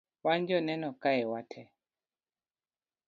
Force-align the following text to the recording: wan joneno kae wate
wan 0.25 0.41
joneno 0.49 0.89
kae 1.03 1.23
wate 1.31 1.61